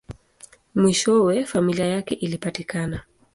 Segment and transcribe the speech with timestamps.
[0.75, 3.03] Mwishowe, familia yake ilipatikana.